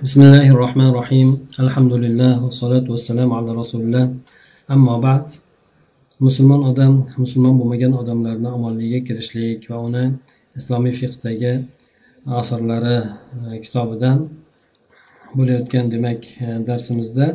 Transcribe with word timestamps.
بسم 0.00 0.20
الله 0.22 0.48
الرحمن 0.54 0.88
الرحيم 0.92 1.28
الحمد 1.60 1.92
لله 1.92 2.44
والصلاة 2.44 2.86
والسلام 2.88 3.28
على 3.32 3.50
رسول 3.60 3.80
الله 3.80 4.04
أما 4.70 4.94
بعد 5.06 5.26
musulmon 6.20 6.62
odam 6.70 6.92
musulmon 7.16 7.54
bo'lmagan 7.60 7.92
odamlarni 8.00 8.48
omonligiga 8.56 9.00
kirishlik 9.08 9.60
va 9.70 9.76
uni 9.88 10.04
islomiy 10.58 10.94
fiqdagi 11.00 11.52
asarlari 12.42 12.98
kitobidan 13.64 14.18
bo'layotgan 15.36 15.84
demak 15.94 16.20
darsimizda 16.68 17.26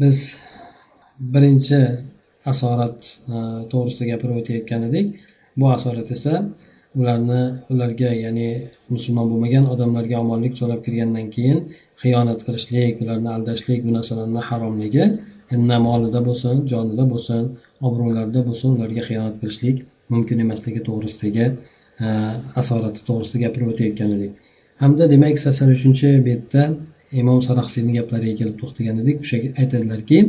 biz 0.00 0.18
birinchi 1.34 1.80
asorat 2.52 2.98
to'g'risida 3.70 4.04
gapirib 4.12 4.36
o'tayotgan 4.42 4.82
edik 4.88 5.06
bu 5.58 5.66
asorat 5.76 6.08
esa 6.16 6.34
ularni 6.99 7.41
ularga 7.73 8.11
ya'ni 8.23 8.49
musulmon 8.93 9.25
bo'lmagan 9.31 9.65
odamlarga 9.73 10.15
omonlik 10.23 10.53
so'rab 10.59 10.81
kirgandan 10.85 11.27
keyin 11.35 11.59
xiyonat 12.03 12.39
qilishlik 12.45 12.93
ularni 13.03 13.29
aldashlik 13.37 13.79
bu 13.85 13.91
narsalarni 13.97 14.41
haromligi 14.49 15.03
na 15.69 15.77
molida 15.87 16.19
bo'lsin 16.27 16.55
jonida 16.71 17.03
bo'lsin 17.13 17.43
obro'larida 17.87 18.41
bo'lsin 18.47 18.69
ularga 18.77 19.01
xiyonat 19.09 19.35
qilishlik 19.41 19.77
mumkin 20.13 20.37
emasligi 20.45 20.81
to'g'risidagi 20.87 21.45
e, 22.05 22.07
asorati 22.61 23.01
to'g'risida 23.07 23.37
gapirib 23.45 23.67
o'tayotgan 23.73 24.09
edik 24.17 24.31
hamda 24.83 25.03
demak 25.13 25.35
sakson 25.45 25.69
uchinchi 25.77 26.09
betda 26.29 26.63
imom 27.21 27.39
saraxsiyni 27.47 27.93
gaplariga 27.99 28.35
kelib 28.41 28.55
to'xtagan 28.61 29.01
edik. 29.03 29.17
O'sha 29.23 29.37
aytadilarki 29.61 30.19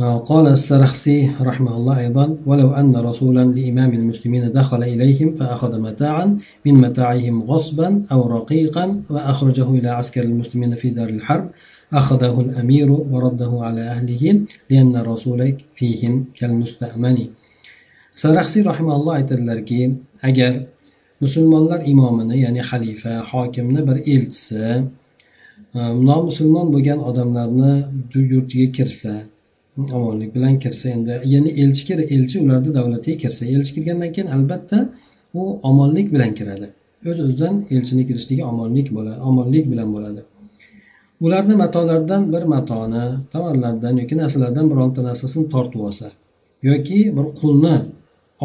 قال 0.00 0.46
السرخسي 0.46 1.30
رحمه 1.40 1.76
الله 1.76 1.98
أيضا 1.98 2.36
ولو 2.46 2.72
أن 2.72 2.96
رسولا 2.96 3.44
لإمام 3.44 3.92
المسلمين 3.94 4.52
دخل 4.52 4.82
إليهم 4.82 5.34
فأخذ 5.34 5.80
متاعا 5.80 6.38
من 6.66 6.74
متاعهم 6.74 7.42
غصبا 7.42 8.02
أو 8.12 8.28
رقيقا 8.28 9.02
وأخرجه 9.10 9.70
إلى 9.70 9.88
عسكر 9.88 10.22
المسلمين 10.22 10.74
في 10.74 10.90
دار 10.90 11.08
الحرب 11.08 11.50
أخذه 11.92 12.40
الأمير 12.40 12.90
ورده 12.90 13.52
على 13.60 13.80
أهله 13.80 14.40
لأن 14.70 14.96
الرسول 14.96 15.54
فيهم 15.74 16.24
كالمستأمن 16.38 17.18
saraxsiy 18.22 18.62
rahimalloh 18.70 19.12
aytadilarki 19.18 19.80
agar 20.28 20.52
musulmonlar 21.24 21.80
imomini 21.92 22.36
ya'ni 22.44 22.62
xalifa 22.70 23.12
hokimni 23.30 23.80
bir 23.88 23.96
elchisi 24.14 24.66
nomusulmon 26.08 26.66
bo'lgan 26.74 26.98
odamlarni 27.10 27.74
yurtiga 28.32 28.66
kirsa 28.76 29.14
omonlik 29.77 30.35
bilan 30.35 30.59
kirsa 30.59 30.89
endi 30.89 31.13
ya'ni 31.33 31.49
elchi 31.63 31.83
kir 31.87 31.99
elchi 32.15 32.37
ularni 32.43 32.71
davlatiga 32.77 33.17
kirsa 33.23 33.43
elchi 33.45 33.71
kirgandan 33.75 34.11
keyin 34.15 34.29
albatta 34.35 34.77
u 35.39 35.41
omonlik 35.69 36.07
bilan 36.13 36.31
kiradi. 36.39 36.67
O'z 37.09 37.19
o'zidan 37.25 37.55
elchini 37.75 38.03
kirishligi 38.09 38.43
omonlik 38.51 38.87
bo'ladi 38.95 39.19
omonlik 39.29 39.65
bilan 39.71 39.89
bo'ladi. 39.95 40.21
Ularni 41.25 41.55
matolaridan 41.63 42.23
bir 42.33 42.43
matoni 42.53 43.05
tovarlardan 43.33 43.93
yoki 44.01 44.15
narsalardan 44.21 44.65
bironta 44.71 45.01
narsasini 45.09 45.45
tortib 45.53 45.81
olsa 45.87 46.07
yoki 46.69 46.99
bir 47.17 47.27
qulni 47.39 47.75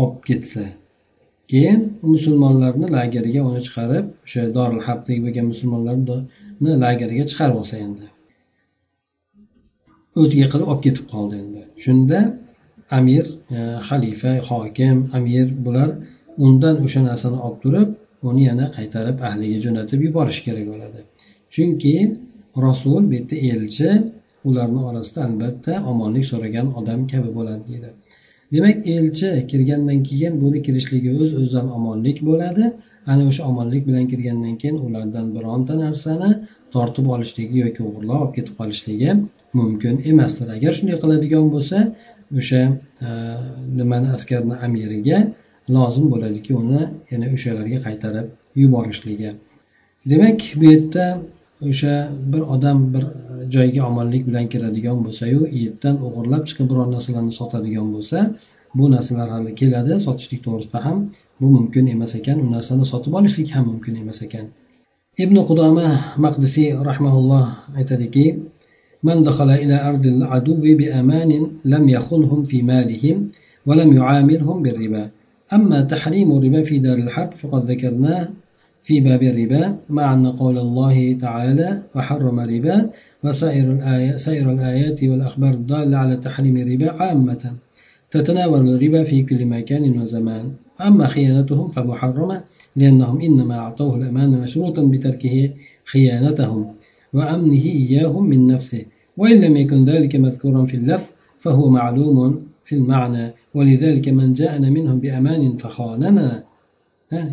olib 0.00 0.20
ketsa 0.28 0.64
keyin 1.50 1.80
musulmonlarni 2.14 2.86
lageriga 2.96 3.40
uni 3.48 3.60
chiqarib 3.66 4.06
o'sha 4.26 4.42
doril 4.56 4.80
harbdagi 4.86 5.20
bo'lgan 5.26 5.46
musulmonlarni 5.52 6.72
lageriga 6.84 7.24
chiqarib 7.30 7.56
olsa 7.62 7.76
endi. 7.86 8.06
O'ziga 10.18 10.46
qilib 10.52 10.68
olib 10.72 10.82
ketib 10.86 11.06
qoldi 11.12 11.34
endi. 11.42 11.62
Shunda 11.84 12.18
amir 12.98 13.24
e, 13.56 13.58
xalifa 13.88 14.32
hokim 14.48 14.98
amir 15.18 15.46
bular 15.64 15.90
undan 16.44 16.76
o'sha 16.84 17.00
narsani 17.08 17.38
olib 17.46 17.58
turib 17.64 17.88
uni 18.28 18.42
yana 18.50 18.66
qaytarib 18.76 19.16
ahliga 19.28 19.58
jo'natib 19.64 20.00
yuborish 20.06 20.40
kerak 20.46 20.66
bo'ladi. 20.72 21.00
Chunki 21.54 21.94
rasul 22.66 23.02
bu 23.08 23.12
yerda 23.18 23.36
elchi 23.52 23.90
ularni 24.48 24.80
orasida 24.88 25.20
albatta 25.28 25.72
omonlik 25.90 26.24
so'ragan 26.32 26.66
odam 26.78 27.00
kabi 27.12 27.30
bo'ladi 27.38 27.62
deydi. 27.70 27.90
Demak 28.52 28.76
elchi 28.96 29.28
kirgandan 29.50 30.00
keyin 30.08 30.34
buni 30.42 30.58
kirishligi 30.66 31.10
o'z 31.20 31.30
o'zidan 31.40 31.66
omonlik 31.76 32.18
bo'ladi. 32.28 32.64
Ana 33.12 33.22
o'sha 33.30 33.42
omonlik 33.50 33.82
bilan 33.88 34.04
kirgandan 34.12 34.54
keyin 34.60 34.76
ulardan 34.86 35.26
bironta 35.36 35.74
narsani 35.84 36.30
tortib 36.74 37.06
olishligi 37.14 37.56
yoki 37.64 37.80
o'g'irlab 37.88 38.18
olib 38.22 38.34
ketib 38.36 38.54
qolishligi 38.60 39.10
mumkin 39.58 39.94
emasdir 40.10 40.48
agar 40.56 40.72
shunday 40.78 40.96
qiladigan 41.02 41.46
bo'lsa 41.54 41.78
o'sha 42.38 42.62
e, 43.06 43.08
nimani 43.78 44.08
askarni 44.16 44.54
amiriga 44.66 45.18
lozim 45.76 46.06
bo'ladiki 46.12 46.52
uni 46.62 46.82
yana 47.10 47.26
o'shalarga 47.34 47.78
qaytarib 47.86 48.26
yuborishligi. 48.62 49.30
Demak 50.10 50.40
bu 50.58 50.64
yerda 50.72 51.04
o'sha 51.70 51.94
bir 52.32 52.42
odam 52.54 52.78
bir 52.94 53.04
joyga 53.54 53.82
omonlik 53.90 54.22
bilan 54.28 54.46
kiradigan 54.52 54.98
bo'lsayu 55.06 55.40
yerdan 55.62 55.96
o'g'irlab 56.06 56.42
chiqib 56.48 56.66
biror 56.70 56.86
narsalarni 56.94 57.32
sotadigan 57.40 57.88
bo'lsa 57.94 58.18
bu 58.78 58.84
narsalar 58.94 59.28
hali 59.34 59.52
keladi. 59.60 59.92
Sotishlik 60.06 60.40
to'g'risida 60.46 60.78
ham 60.86 60.98
bu 61.40 61.46
mumkin 61.56 61.84
emas 61.94 62.12
ekan. 62.20 62.38
U 62.44 62.48
narsani 62.56 62.84
sotib 62.92 63.12
olishlik 63.18 63.48
ham 63.54 63.64
mumkin 63.70 63.94
emas 64.02 64.20
ekan. 64.26 64.46
Ibn 65.24 65.36
qudoma 65.48 65.88
maqdisiy 66.24 66.68
rahmaulloh 66.88 67.46
aytadiki 67.78 68.24
من 69.02 69.22
دخل 69.22 69.50
إلى 69.50 69.88
أرض 69.88 70.06
العدو 70.06 70.76
بأمان 70.76 71.46
لم 71.64 71.88
يخنهم 71.88 72.44
في 72.44 72.62
مالهم 72.62 73.28
ولم 73.66 73.96
يعاملهم 73.96 74.62
بالربا. 74.62 75.10
أما 75.52 75.80
تحريم 75.80 76.32
الربا 76.32 76.62
في 76.62 76.78
دار 76.78 76.98
الحرب 76.98 77.32
فقد 77.32 77.70
ذكرناه 77.70 78.28
في 78.82 79.00
باب 79.00 79.22
الربا 79.22 79.76
مع 79.90 80.14
أن 80.14 80.26
قول 80.26 80.58
الله 80.58 81.16
تعالى 81.20 81.82
وحرم 81.94 82.40
الربا 82.40 82.90
وسائر 83.24 83.72
الآيات, 83.72 84.18
سائر 84.18 84.52
الآيات 84.52 85.04
والأخبار 85.04 85.54
الدالة 85.54 85.96
على 85.96 86.16
تحريم 86.16 86.56
الربا 86.56 87.02
عامة. 87.02 87.52
تتناول 88.10 88.74
الربا 88.74 89.04
في 89.04 89.22
كل 89.22 89.46
مكان 89.46 90.00
وزمان. 90.00 90.52
أما 90.80 91.06
خيانتهم 91.06 91.68
فمحرمة 91.70 92.42
لأنهم 92.76 93.20
إنما 93.20 93.58
أعطوه 93.58 93.96
الأمان 93.96 94.30
مشروطا 94.30 94.82
بتركه 94.82 95.50
خيانتهم. 95.84 96.66
وأمنه 97.14 97.64
إياهم 97.64 98.24
من 98.28 98.46
نفسه. 98.46 98.84
وإن 99.16 99.40
لم 99.40 99.56
يكن 99.56 99.84
ذلك 99.84 100.16
مذكورا 100.16 100.64
في 100.64 100.76
اللفظ 100.76 101.08
فهو 101.38 101.70
معلوم 101.70 102.42
في 102.64 102.74
المعنى. 102.74 103.34
ولذلك 103.54 104.08
من 104.08 104.32
جاءنا 104.32 104.70
منهم 104.70 105.00
بأمان 105.00 105.56
فخاننا. 105.56 106.44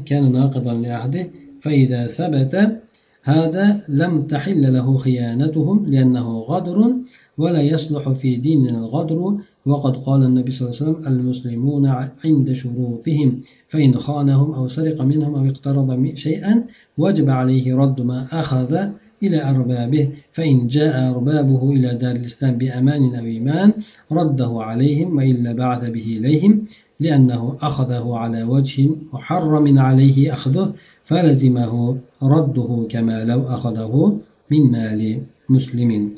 كان 0.06 0.32
ناقضا 0.32 0.74
لعهده. 0.74 1.30
فإذا 1.62 2.08
ثبت 2.08 2.82
هذا 3.24 3.84
لم 3.90 4.22
تحل 4.22 4.74
له 4.74 4.98
خيانتهم 4.98 5.86
لأنه 5.86 6.40
غدر 6.40 6.94
ولا 7.38 7.62
يصلح 7.62 8.10
في 8.10 8.36
ديننا 8.36 8.80
الغدر. 8.80 9.38
وقد 9.66 9.98
قال 9.98 10.24
النبي 10.24 10.52
صلى 10.52 10.70
الله 10.70 10.80
عليه 10.80 10.92
وسلم 10.92 11.14
المسلمون 11.14 11.86
عند 12.26 12.54
شروطهم 12.54 13.42
فإن 13.68 14.00
خانهم 14.00 14.52
أو 14.52 14.68
سرق 14.68 15.02
منهم 15.02 15.36
أو 15.36 15.46
اقترض 15.46 16.16
شيئا 16.16 16.64
وجب 16.98 17.30
عليه 17.30 17.76
رد 17.76 18.02
ما 18.02 18.28
أخذ. 18.32 18.90
إلى 19.24 19.50
أربابه 19.50 20.10
فإن 20.32 20.68
جاء 20.68 21.12
أربابه 21.12 21.72
إلى 21.72 21.94
دار 21.94 22.16
الإسلام 22.16 22.58
بأمان 22.58 23.16
أو 23.16 23.26
إيمان 23.26 23.74
رده 24.12 24.52
عليهم 24.70 25.18
وإلا 25.18 25.54
بعث 25.54 25.82
به 25.96 26.08
إليهم 26.20 26.64
لأنه 27.00 27.58
أخذه 27.62 28.16
على 28.16 28.44
وجه 28.44 28.90
محرم 29.14 29.80
عليه 29.80 30.34
أخذه 30.34 30.74
فلزمه 31.04 31.98
رده 32.24 32.88
كما 32.90 33.24
لو 33.24 33.42
أخذه 33.44 34.20
من 34.52 34.72
مال 34.72 35.22
مسلمين 35.50 36.16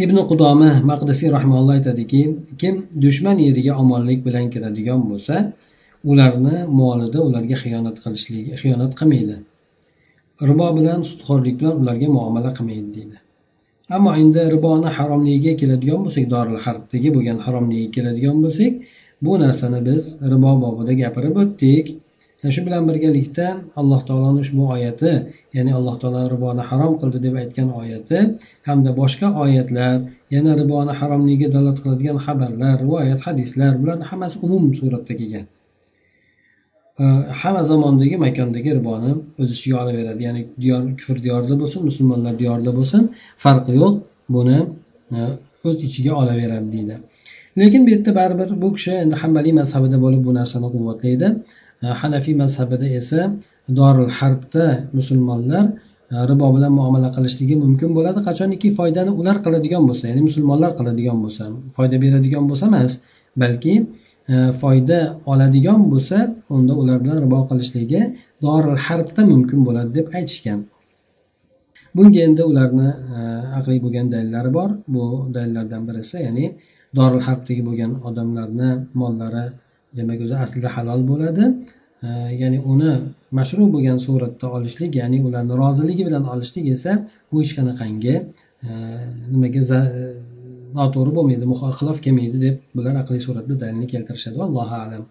ابن 0.00 0.18
قدامة 0.18 0.86
مقدسي 0.86 1.30
رحمه 1.30 1.58
الله 1.60 1.78
تدكي 1.78 2.34
كم 2.58 2.74
دشمن 2.94 3.38
يدي 3.38 3.70
عمالك 3.70 4.18
بلانك 4.18 4.56
رديان 4.56 4.98
موسى 4.98 5.50
ularni 6.10 6.56
molida 6.80 7.20
ularga 7.28 7.56
xiyonat 7.62 7.96
qilishlik 8.04 8.46
xiyonat 8.60 8.92
qilmaydi. 8.98 9.36
Ribo 10.48 10.68
bilan 10.78 11.00
sudxo'rlik 11.10 11.54
bilan 11.60 11.74
ularga 11.82 12.08
muomala 12.16 12.50
qilmaydi 12.56 12.90
deydi. 12.96 13.16
Ammo 13.96 14.10
endi 14.22 14.42
riboni 14.54 14.88
haromligiga 14.96 15.52
keladigan 15.60 16.00
bo'lsak 16.06 16.26
doril 16.34 16.58
harbdagi 16.64 17.08
bo'lgan 17.16 17.38
haromligiga 17.46 17.90
keladigan 17.96 18.38
bo'lsak 18.44 18.72
bu 19.24 19.32
narsani 19.44 19.80
biz 19.88 20.04
ribo 20.32 20.52
bobida 20.64 20.92
gapirib 21.02 21.36
o'tdik. 21.42 21.86
Shu 22.54 22.60
bilan 22.66 22.82
birgalikda 22.88 23.46
alloh 23.80 24.00
taoloni 24.08 24.40
ushbu 24.44 24.62
oyati 24.74 25.12
ya'ni 25.56 25.72
alloh 25.78 25.94
taolo 26.02 26.22
riboni 26.34 26.62
harom 26.70 26.94
qildi 27.00 27.18
deb 27.26 27.34
aytgan 27.42 27.68
oyati 27.80 28.18
hamda 28.68 28.90
boshqa 29.00 29.28
oyatlar 29.44 29.96
yana 30.34 30.52
riboni 30.62 30.92
haromligiga 31.00 31.48
dalolat 31.54 31.78
qiladigan 31.84 32.18
xabarlar 32.26 32.74
rivoyat 32.84 33.20
hadislar 33.26 33.72
bularni 33.80 34.04
hammasi 34.10 34.36
umum 34.46 34.64
suratda 34.80 35.14
kelgan. 35.20 35.46
Hamma 37.40 37.62
zamondagi 37.64 38.16
makondagi 38.16 38.70
riboni 38.78 39.10
o'z 39.40 39.50
ichiga 39.56 39.76
olaveradi 39.82 40.22
ya'ni 40.22 40.42
diyor 40.62 40.82
kufr 40.98 41.16
diyorida 41.22 41.54
bo'lsin 41.60 41.80
musulmonlar 41.88 42.34
diyorida 42.42 42.70
bo'lsin 42.78 43.02
farqi 43.44 43.72
yo'q. 43.82 43.94
Buni 44.34 44.58
e, 45.16 45.18
o'z 45.68 45.78
ichiga 45.88 46.12
olaveradi 46.22 46.68
deydi. 46.74 46.96
Lekin 47.58 47.86
bu 47.86 47.90
yerda 47.94 48.14
baribir 48.20 48.48
bu 48.62 48.68
kishi 48.76 48.92
endi 49.04 49.14
hambaliy 49.22 49.52
mazhabida 49.60 49.98
bo'lib 50.04 50.22
bu 50.28 50.32
narsani 50.38 50.68
quvvatlaydi. 50.74 51.28
E, 51.84 51.86
Hanafiy 52.00 52.34
mazhabida 52.42 52.86
esa 53.00 53.20
doril 53.78 54.10
harbda 54.18 54.66
musulmonlar 54.98 55.64
e, 56.12 56.16
ribo 56.30 56.46
bilan 56.56 56.72
muomala 56.78 57.08
qilishligi 57.16 57.56
mumkin 57.64 57.90
bo'ladi. 57.96 58.18
Qachoniki 58.28 58.68
foydani 58.78 59.12
ular 59.20 59.36
qiladigan 59.44 59.82
bo'lsa 59.88 60.04
ya'ni 60.10 60.22
musulmonlar 60.28 60.70
qiladigan 60.78 61.18
bo'lsa 61.24 61.44
foyda 61.76 61.96
beradigan 62.04 62.44
bo'lsa 62.50 62.64
emas 62.72 62.92
balki 63.42 63.74
E, 64.32 64.34
foyda 64.60 64.98
oladigan 65.32 65.80
bo'lsa 65.92 66.18
unda 66.56 66.72
ular 66.82 66.98
bilan 67.04 67.18
ribo 67.24 67.40
qilishligi 67.50 68.00
doril 68.44 68.78
harbda 68.86 69.22
mumkin 69.32 69.60
bo'ladi 69.66 69.90
deb 69.98 70.06
aytishgan. 70.18 70.60
Bunga 71.96 72.20
endi 72.26 72.42
ularni 72.50 72.88
e, 73.16 73.18
aqliy 73.58 73.80
bo'lgan 73.84 74.06
dalillari 74.14 74.50
bor. 74.58 74.70
Bu 74.94 75.04
dalillardan 75.34 75.82
birisi 75.88 76.16
ya'ni 76.26 76.46
doril 76.98 77.22
harbdagi 77.28 77.62
bo'lgan 77.68 77.92
odamlarni 78.08 78.70
mollari 79.00 79.44
demak 79.98 80.20
o'zi 80.24 80.36
aslida 80.44 80.68
halol 80.76 81.00
bo'ladi. 81.10 81.44
E, 82.06 82.08
ya'ni 82.42 82.58
uni 82.72 82.92
mashru 83.38 83.64
bo'lgan 83.74 83.98
suratda 84.06 84.46
olishlik 84.56 84.92
ya'ni 85.00 85.18
ularni 85.28 85.54
roziligi 85.62 86.02
bilan 86.08 86.24
olishlik 86.34 86.66
esa 86.76 86.92
bu 87.30 87.36
hech 87.42 87.52
qanaqangi? 87.58 88.16
Nimaga 89.32 89.62
noto'g'ri 90.78 91.12
bo'lmaydi 91.16 91.44
xilof 91.78 91.98
kelmaydi 92.04 92.38
deb 92.46 92.56
bular 92.76 92.94
aqliy 93.02 93.20
suratda 93.26 93.54
dalilni 93.62 93.86
keltirishadi. 93.92 94.38
Allohu 94.48 94.76
alam. 94.84 95.04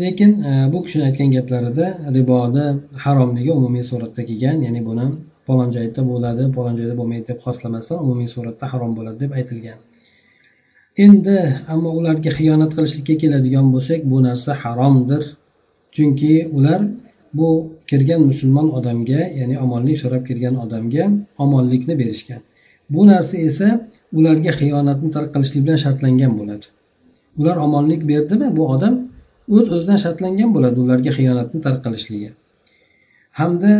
Lekin 0.00 0.30
e, 0.48 0.50
bu 0.72 0.78
kishini 0.84 1.04
aytgan 1.08 1.30
gaplarida 1.36 1.86
riboni 2.16 2.66
haromligi 3.04 3.52
umumiy 3.58 3.84
suratda 3.90 4.22
kelgan 4.28 4.56
ya'ni 4.66 4.80
buni 4.88 5.06
falon 5.46 5.70
joyda 5.76 6.00
bo'ladi 6.10 6.42
falon 6.56 6.74
joyda 6.78 6.94
bo'lmaydi 7.00 7.26
deb 7.30 7.38
xoslamasdan 7.44 7.98
umumiy 8.04 8.28
suratda 8.34 8.64
harom 8.72 8.92
bo'ladi 8.98 9.18
deb 9.24 9.32
aytilgan. 9.38 9.78
Endi 11.04 11.38
ammo 11.72 11.90
ularga 11.98 12.30
xiyonat 12.38 12.70
qilishlikka 12.76 13.14
keladigan 13.22 13.66
bo'lsak 13.74 14.00
bu 14.10 14.18
narsa 14.26 14.52
haromdir. 14.62 15.22
Chunki 15.94 16.34
ular 16.58 16.80
bu 17.38 17.48
kirgan 17.90 18.20
musulmon 18.30 18.68
odamga 18.78 19.22
ya'ni 19.40 19.56
omonlik 19.64 19.98
so'rab 20.02 20.22
kirgan 20.28 20.54
odamga 20.64 21.04
omonlikni 21.44 21.94
berishgan. 22.00 22.42
Bu 22.90 23.06
narsa 23.10 23.36
esa 23.48 23.68
ularga 24.18 24.52
xiyonatni 24.60 25.08
tark 25.16 25.30
qilishlik 25.34 25.62
bilan 25.66 25.80
shartlangan 25.84 26.32
bo'ladi. 26.38 26.66
Ular 27.40 27.56
omonlik 27.66 28.02
berdimi? 28.10 28.56
Bu 28.56 28.62
odam 28.74 28.94
o'z 29.48 29.60
öz 29.60 29.72
o'zidan 29.76 29.98
shartlangan 30.04 30.50
bo'ladi 30.54 30.78
ularga 30.84 31.10
xiyonatni 31.18 31.58
tark 31.66 31.80
qilishligi. 31.84 32.30
Hamda 33.40 33.72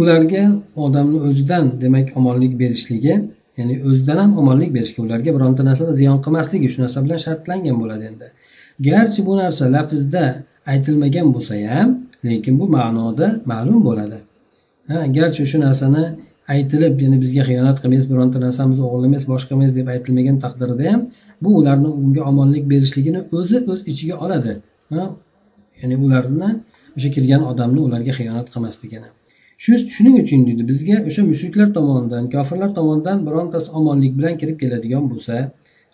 ularga 0.00 0.42
odamni 0.84 1.18
o'zidan 1.28 1.64
demak 1.82 2.06
omonlik 2.18 2.52
berishligi 2.62 3.14
ya'ni 3.58 3.74
o'zidan 3.88 4.18
ham 4.22 4.32
omonlik 4.40 4.70
berishga 4.76 5.00
ularga 5.06 5.30
bironta 5.36 5.62
narsada 5.68 5.92
ziyon 6.00 6.18
qilmasligi 6.24 6.68
shu 6.72 6.78
narsa 6.84 6.98
bilan 7.04 7.20
shartlangan 7.26 7.76
bo'ladi 7.82 8.04
endi. 8.10 8.26
Garchi 8.88 9.20
bu 9.28 9.32
narsa 9.42 9.64
lafzda 9.76 10.24
aytilmagan 10.72 11.28
bo'lsa 11.34 11.54
ham 11.74 11.88
lekin 12.28 12.54
bu 12.60 12.66
ma'noda 12.76 13.28
ma'lum 13.50 13.80
bo'ladi. 13.88 14.18
Ha 14.90 14.98
garchi 15.16 15.42
shu 15.50 15.58
narsani 15.66 16.04
aytilib 16.52 17.00
ya'ni 17.04 17.18
bizga 17.24 17.42
xiyonat 17.48 17.80
qilmaysiz 17.82 18.08
bironta 18.12 18.38
narsamizni 18.46 18.84
o'g'irlamaysiz 18.88 19.28
boshqa 19.32 19.48
qilmaysiz 19.52 19.76
deb 19.80 19.88
aytilmagan 19.94 20.36
taqdirda 20.44 20.84
ham 20.92 21.02
bu 21.42 21.50
ularni 21.58 21.90
unga 22.00 22.22
omonlik 22.30 22.64
berishligini 22.72 23.20
o'zi 23.38 23.58
o'z 23.72 23.80
ichiga 23.92 24.16
oladi. 24.24 24.52
Ya'ni 25.80 25.96
ularni 26.04 26.50
o'sha 26.96 27.10
kirgan 27.16 27.42
odamni 27.50 27.80
ularga 27.86 28.12
xiyonat 28.18 28.46
qilmasligini. 28.54 29.08
Shu 29.62 29.72
shuning 29.96 30.16
uchun 30.22 30.40
deydi 30.48 30.66
bizga 30.70 30.96
o'sha 31.08 31.22
mushriklar 31.30 31.68
tomonidan 31.76 32.24
kofirlar 32.34 32.70
tomonidan 32.78 33.18
birontasi 33.26 33.68
omonlik 33.78 34.12
bilan 34.18 34.34
kirib 34.40 34.56
keladigan 34.62 35.04
bo'lsa 35.12 35.34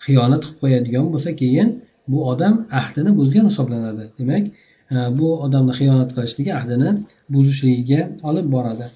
xiyonat 0.07 0.43
qilib 0.45 0.59
qo'yadigan 0.63 1.07
bo'lsa 1.13 1.31
keyin 1.41 1.69
bu 2.13 2.19
odam 2.33 2.55
ahdini 2.81 3.11
buzgan 3.21 3.47
hisoblanadi. 3.51 4.05
Demak 4.19 4.45
e, 4.95 4.97
bu 5.19 5.29
odamni 5.47 5.73
xiyonat 5.81 6.11
qilishligi 6.17 6.53
ahdini 6.61 6.91
buzishligiga 7.35 8.01
olib 8.29 8.47
boradi. 8.55 8.87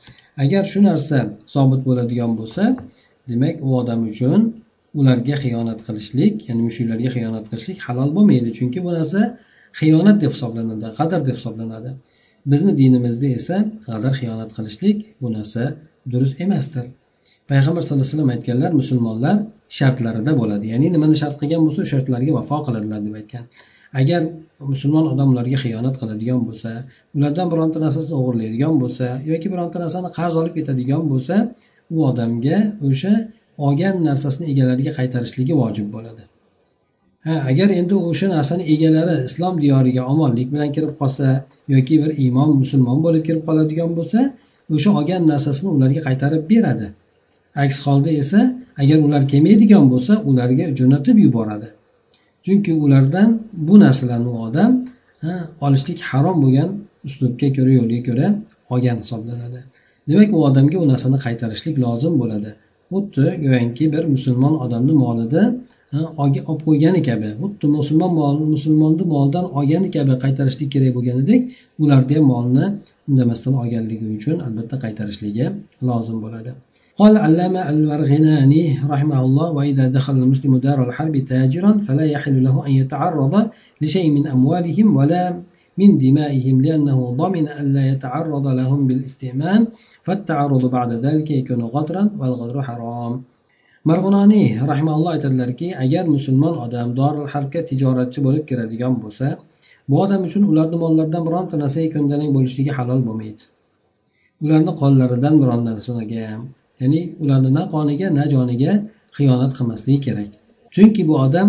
Agar 0.42 0.64
shu 0.72 0.80
narsa 0.88 1.18
sobit 1.54 1.82
bo'ladigan 1.88 2.32
bo'lsa 2.40 2.64
demak 3.30 3.56
u 3.66 3.68
odam 3.80 4.00
uchun 4.10 4.40
ularga 5.00 5.36
xiyonat 5.44 5.80
qilishlik 5.86 6.34
ya'ni 6.48 6.62
mushuklarga 6.68 7.10
xiyonat 7.16 7.44
qilishlik 7.50 7.78
halol 7.86 8.10
bo'lmaydi. 8.16 8.50
Chunki 8.58 8.78
bu 8.86 8.90
narsa 8.98 9.20
xiyonat 9.80 10.16
deb 10.22 10.32
hisoblanadi 10.36 10.86
qadr 10.98 11.20
deb 11.28 11.36
hisoblanadi. 11.40 11.90
Bizni 12.52 12.72
dinimizda 12.80 13.28
esa 13.38 13.56
qadr 13.86 14.12
xiyonat 14.20 14.50
qilishlik 14.56 14.98
bu 15.22 15.28
narsa 15.36 15.62
durust 16.12 16.36
emasdir. 16.44 16.86
Payg'ambar 17.50 17.82
sallallohu 17.82 18.06
alayhi 18.06 18.14
vasallam 18.14 18.30
aytganlar 18.34 18.70
musulmonlar 18.80 19.36
shartlarida 19.78 20.32
bo'ladi. 20.40 20.66
Ya'ni 20.72 20.88
nimani 20.94 21.16
shart 21.22 21.36
qilgan 21.40 21.60
bo'lsa 21.66 21.80
o'sha 21.84 21.90
shartlarga 21.92 22.32
vafo 22.38 22.58
qiladilar 22.66 23.00
deb 23.06 23.14
aytgan. 23.20 23.44
Agar 24.00 24.22
musulmon 24.72 25.06
odamlarga 25.12 25.58
xiyonat 25.64 25.94
qiladigan 26.00 26.40
bo'lsa 26.48 26.70
ulardan 27.16 27.46
bironta 27.52 27.78
narsasini 27.86 28.16
o'g'irlaydigan 28.20 28.74
bo'lsa 28.82 29.06
yoki 29.30 29.48
bironta 29.52 29.76
narsani 29.84 30.08
qarz 30.18 30.34
olib 30.40 30.54
ketadigan 30.58 31.02
bo'lsa 31.12 31.34
u 31.94 31.96
odamga 32.10 32.58
o'sha 32.88 33.12
olgan 33.66 33.96
narsasini 34.08 34.46
egalariga 34.52 34.92
qaytarishligi 34.98 35.54
vojib 35.62 35.88
bo'ladi. 35.94 36.22
Ha 37.26 37.34
agar 37.50 37.68
endi 37.80 37.94
o'sha 38.10 38.26
narsani 38.36 38.64
egalari 38.74 39.14
islom 39.28 39.54
diyoriga 39.64 40.02
omonlik 40.12 40.48
bilan 40.54 40.70
kirib 40.76 40.92
qolsa 41.00 41.26
yoki 41.74 41.94
bir 42.02 42.10
imom 42.26 42.50
musulmon 42.62 42.98
bo'lib 43.06 43.22
kirib 43.28 43.42
qoladigan 43.48 43.90
bo'lsa 43.98 44.18
o'sha 44.74 44.90
olgan 44.98 45.22
narsasini 45.32 45.70
ularga 45.76 46.00
qaytarib 46.08 46.44
beradi. 46.52 46.86
Aks 47.64 47.76
holda 47.86 48.10
esa 48.22 48.40
agar 48.82 48.98
ular 49.06 49.22
kelmaydigan 49.32 49.84
bo'lsa 49.92 50.12
ularga 50.30 50.66
jo'natib 50.78 51.16
yuboradi. 51.24 51.68
Chunki 52.44 52.72
ulardan 52.84 53.30
bu 53.52 53.74
narsalarni 53.80 54.28
u 54.28 54.38
odam 54.48 54.72
olishlik 55.66 55.98
harom 56.10 56.36
bo'lgan 56.44 56.70
uslubga 57.06 57.48
ko'ra 57.56 57.72
yo'lga 57.78 58.00
ko'ra 58.08 58.26
olgan 58.72 58.96
hisoblanadi. 59.02 59.60
Demak 60.08 60.30
u 60.36 60.38
odamga 60.48 60.76
u 60.84 60.86
narsani 60.92 61.18
qaytarishlik 61.26 61.76
lozim 61.84 62.14
bo'ladi. 62.22 62.50
Xuddi 62.92 63.24
go'yoki 63.44 63.84
bir 63.94 64.04
musulmon 64.14 64.54
odamni 64.64 64.94
molida 65.04 65.42
olib 66.22 66.44
qo'ygani 66.66 67.00
kabi 67.08 67.28
xuddi 67.40 67.66
musulmon 67.78 68.12
mol 68.18 68.36
musulmonni 68.54 69.04
molidan 69.14 69.46
olgani 69.58 69.88
kabi 69.96 70.12
qaytarishlik 70.24 70.68
kerak 70.74 70.92
bo'lganidek 70.96 71.40
ularni 71.82 72.14
ham 72.18 72.26
molni 72.32 72.64
indamasdan 73.10 73.54
olganligi 73.62 74.06
uchun 74.16 74.36
albatta 74.46 74.76
qaytarishligi 74.84 75.46
lozim 75.88 76.18
bo'ladi. 76.24 76.50
قال 77.00 77.16
علامة 77.16 77.70
المرغناني 77.70 78.78
رحمه 78.92 79.20
الله 79.22 79.50
وإذا 79.50 79.88
دخل 79.88 80.16
المسلم 80.16 80.56
دار 80.56 80.88
الحرب 80.88 81.16
تاجرا 81.16 81.72
فلا 81.86 82.04
يحل 82.04 82.44
له 82.44 82.66
أن 82.66 82.72
يتعرض 82.72 83.50
لشيء 83.80 84.10
من 84.10 84.26
أموالهم 84.26 84.96
ولا 84.96 85.42
من 85.78 85.98
دمائهم 85.98 86.62
لأنه 86.62 86.98
ضمن 87.10 87.48
أن 87.48 87.72
لا 87.72 87.88
يتعرض 87.88 88.46
لهم 88.46 88.86
بالاستئمان 88.86 89.66
فالتعرض 90.02 90.70
بعد 90.70 90.92
ذلك 90.92 91.30
يكون 91.30 91.62
غدرا 91.62 92.10
والغدر 92.18 92.62
حرام. 92.62 93.22
مرغناني 93.86 94.60
رحمه 94.62 94.94
الله 94.94 95.14
يتدلر 95.14 95.50
كي 95.50 95.74
أجر 95.74 96.06
مسلمان 96.16 96.54
أدام 96.64 96.94
دار 96.94 97.24
الحركة 97.24 97.60
تجارة 97.60 98.04
تبولك 98.04 98.44
كرديان 98.44 98.94
بوسا 98.94 99.38
bu 99.88 100.00
odam 100.02 100.22
uchun 100.24 100.42
ularni 100.50 100.76
mollaridan 100.84 101.22
bironta 101.26 101.58
narsaga 101.62 101.88
حلال 101.94 102.30
bo'lishligi 102.36 102.72
halol 102.78 103.00
bo'lmaydi 103.08 103.44
ularni 104.44 104.72
qonlaridan 104.80 105.34
biron 105.42 105.60
narsaga 105.68 106.22
ya'ni 106.80 107.00
ularni 107.22 107.50
na 107.58 107.62
qoniga 107.74 108.08
na 108.18 108.24
joniga 108.34 108.72
xiyonat 109.16 109.52
qilmasligi 109.58 110.00
kerak. 110.06 110.30
Chunki 110.74 111.02
bu 111.08 111.14
odam 111.26 111.48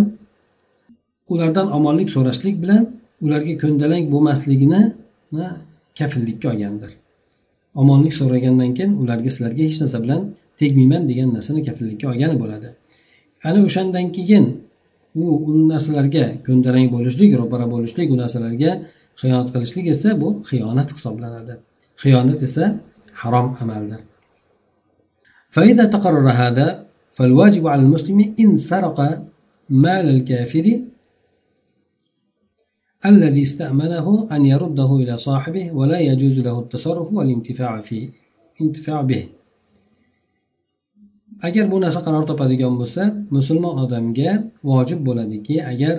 ulardan 1.33 1.67
omonlik 1.77 2.09
so'rashlik 2.15 2.55
bilan 2.63 2.83
ularga 3.25 3.53
ko'ndalang 3.63 4.05
bo'lmasligini 4.13 4.81
kafillikka 5.99 6.47
olgandir. 6.53 6.91
Omonlik 7.81 8.13
so'ragandan 8.19 8.71
keyin 8.77 8.91
ularga 9.01 9.29
sizlarga 9.33 9.63
hech 9.67 9.77
narsa 9.81 9.97
bilan 10.03 10.21
tegmayman 10.59 11.03
degan 11.09 11.29
narsani 11.37 11.61
kafillikka 11.67 12.05
olgani 12.11 12.35
bo'ladi. 12.43 12.69
Ana 13.47 13.59
o'shandan 13.67 14.07
keyin 14.17 14.45
u 15.15 15.25
u 15.49 15.51
narsalarga 15.71 16.25
ko'ndalang 16.47 16.87
bo'lishlik 16.95 17.31
ro'para 17.41 17.65
bo'lishlik 17.73 18.07
u 18.13 18.17
narsalarga 18.23 18.71
xiyonat 19.21 19.49
qilishlik 19.53 19.85
esa 19.93 20.09
bu 20.21 20.29
xiyonat 20.49 20.89
hisoblanadi. 20.95 21.53
Xiyonat 22.03 22.39
esa 22.47 22.63
harom 23.21 23.47
amaldir. 23.63 24.01
فإذا 25.54 25.84
تقرر 25.84 26.30
هذا 26.30 26.86
فالواجب 27.12 27.66
على 27.66 27.82
المسلم 27.82 28.34
إن 28.40 28.56
سرق 28.56 28.98
مال 29.70 30.06
الكافر 30.16 30.80
الذي 33.06 33.42
استأمنه 33.42 34.28
أن 34.32 34.46
يرده 34.46 34.96
إلى 34.96 35.16
صاحبه 35.16 35.72
ولا 35.72 35.98
يجوز 36.00 36.38
له 36.38 36.58
التصرف 36.60 37.12
والانتفاع 37.12 37.80
فيه 37.80 38.08
انتفاع 38.60 39.02
به 39.02 39.24
agar 41.42 41.64
bu 41.72 41.76
narsa 41.80 42.00
qaror 42.06 42.24
topadigan 42.30 42.74
bo'lsa 42.80 43.02
musulmon 43.36 43.74
odamga 43.84 44.30
vojib 44.70 45.00
bo'ladiki 45.08 45.56
agar 45.72 45.96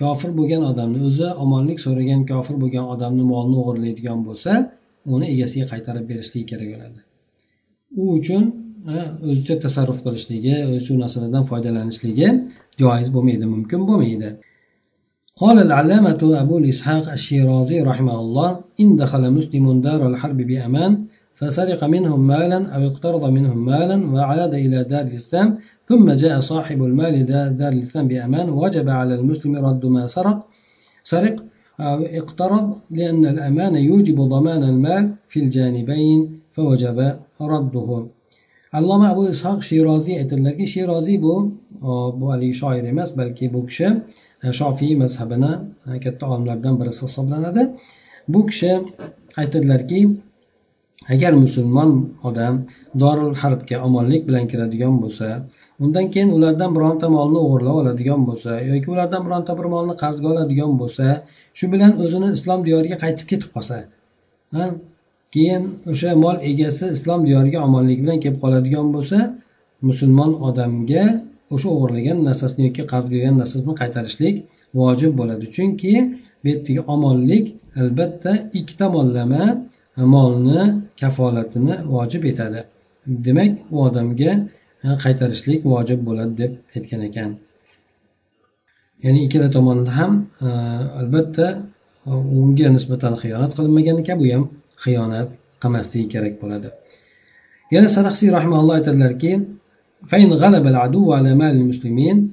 kofir 0.00 0.30
bo'lgan 0.38 0.62
odamni 0.70 1.00
o'zi 1.08 1.28
omonlik 1.44 1.78
so'ragan 1.86 2.20
kofir 2.30 2.56
bo'lgan 2.62 2.86
odamni 2.94 3.24
molini 3.32 3.56
o'g'irlaydigan 3.62 4.20
bo'lsa 4.28 4.52
uni 5.14 5.26
egasiga 5.34 5.66
qaytarib 5.72 6.04
berishligi 6.10 6.46
kerak 6.50 6.68
bo'ladi 6.74 7.00
u 8.00 8.02
uchun 8.18 8.42
o'zicha 9.31 9.55
tasarruf 9.65 9.99
qilishligi 10.05 10.55
o'zi 10.75 10.89
u 10.93 10.97
narsalardan 11.03 11.43
foydalanishligi 11.51 12.27
joiz 12.81 13.09
bo'lmaydi 13.15 13.45
mumkin 13.55 13.81
bo'lmaydi. 13.89 14.31
قال 15.43 15.57
العلامة 15.67 16.21
أبو 16.43 16.55
الإسحاق 16.57 17.05
الشيرازي 17.19 17.77
رحمه 17.91 18.19
الله 18.23 18.49
إن 18.83 18.95
دخل 18.95 19.23
مسلم 19.37 19.65
دار 19.87 20.01
الحرب 20.11 20.37
بأمان 20.49 20.91
فسرق 21.39 21.81
منهم 21.95 22.27
مالا 22.27 22.59
أو 22.75 22.81
اقترض 22.89 23.23
منهم 23.37 23.65
مالا 23.65 23.97
وعاد 24.13 24.53
إلى 24.53 24.77
دار 24.83 25.01
الإسلام 25.01 25.47
ثم 25.89 26.05
جاء 26.23 26.39
صاحب 26.51 26.79
المال 26.83 27.25
دار 27.61 27.71
الإسلام 27.77 28.05
بأمان 28.11 28.47
وجب 28.49 28.87
على 28.99 29.13
المسلم 29.19 29.53
رد 29.67 29.85
ما 29.95 30.03
سرق 30.15 30.39
سرق 31.03 31.35
أو 31.79 31.99
اقترض 32.19 32.65
لأن 32.91 33.25
الأمان 33.33 33.75
يوجب 33.75 34.17
ضمان 34.35 34.63
المال 34.63 35.03
في 35.31 35.39
الجانبين 35.39 36.19
فوجب 36.55 36.97
رده 37.41 37.89
alloma 38.77 39.09
abu 39.13 39.23
ishoq 39.29 39.59
sheroziy 39.69 40.15
aytadilarki 40.21 40.65
sheroziy 40.73 41.17
bu 41.21 41.35
bu 42.19 42.25
haligi 42.31 42.55
shoir 42.61 42.83
emas 42.83 43.17
balki 43.17 43.53
bu 43.53 43.65
kishi 43.69 43.87
e, 44.43 44.53
shofiy 44.59 44.95
mazhabini 45.03 45.51
e, 45.89 45.99
katta 45.99 46.25
olimlardan 46.31 46.81
birisi 46.81 47.05
hisoblanadi. 47.05 47.69
Bu 48.27 48.45
kishi 48.49 48.71
aytadilarki 49.37 49.99
agar 51.09 51.33
musulmon 51.33 51.91
odam 52.23 52.65
dorul 52.99 53.33
harbga 53.35 53.77
omonlik 53.87 54.27
bilan 54.27 54.47
kiradigan 54.47 55.01
bo'lsa 55.03 55.27
undan 55.79 56.11
keyin 56.13 56.29
ulardan 56.37 56.75
bironta 56.75 57.09
molni 57.09 57.39
o'g'irlab 57.45 57.75
oladigan 57.81 58.21
bo'lsa 58.29 58.51
yoki 58.71 58.91
ulardan 58.91 59.25
bironta 59.25 59.57
bir 59.59 59.67
molni 59.73 59.95
qarzga 60.03 60.27
oladigan 60.33 60.71
bo'lsa 60.81 61.05
shu 61.57 61.71
bilan 61.73 61.93
o'zini 62.03 62.29
islom 62.37 62.65
diyoriga 62.67 62.97
qaytib 63.03 63.27
ketib 63.31 63.49
qolsa 63.55 63.77
keyin 65.33 65.63
o'sha 65.91 66.11
mol 66.23 66.37
egasi 66.51 66.85
islom 66.95 67.21
diyoriga 67.27 67.59
omonlik 67.67 67.99
bilan 68.03 68.17
kelib 68.23 68.39
qoladigan 68.43 68.87
bo'lsa 68.95 69.17
musulmon 69.87 70.31
odamga 70.47 71.03
o'sha 71.53 71.69
o'g'irlagan 71.75 72.17
narsasini 72.27 72.63
yoki 72.67 72.83
qarz 72.91 73.07
bergan 73.13 73.35
narsasini 73.41 73.73
qaytarishlik 73.81 74.35
vojib 74.79 75.11
bo'ladi. 75.19 75.45
Chunki 75.55 75.93
bu 76.41 76.47
yerdagi 76.51 76.81
omonlik 76.93 77.45
albatta 77.81 78.31
ikki 78.59 78.73
tomonlama 78.81 79.43
molni 80.13 80.61
kafolatini 81.01 81.75
vojib 81.93 82.23
etadi. 82.31 82.59
Demak 83.25 83.51
u 83.73 83.75
odamga 83.87 84.31
e, 84.85 84.87
qaytarishlik 85.03 85.61
vojib 85.73 85.99
bo'ladi 86.07 86.33
deb 86.41 86.51
aytgan 86.75 87.01
ekan. 87.09 87.29
Ya'ni 89.03 89.19
ikkala 89.25 89.49
tomonda 89.57 89.91
ham 89.99 90.13
e, 90.45 90.47
albatta 91.01 91.47
e, 92.07 92.11
unga 92.41 92.67
nisbatan 92.77 93.13
xiyonat 93.21 93.51
qilinmagan 93.57 93.97
ekan 94.03 94.17
bu 94.21 94.27
ham 94.33 94.43
xiyonat 94.83 95.29
qilmasligi 95.61 96.07
kerak 96.13 96.33
bo'ladi. 96.41 96.69
Yana 97.75 97.89
sadaxsiy 97.97 98.29
rahimalloh 98.37 98.75
aytadilarki 98.79 99.31
فإن 100.07 100.33
غلب 100.33 100.67
العدو 100.67 101.13
على 101.13 101.35
مال 101.35 101.55
المسلمين 101.55 102.31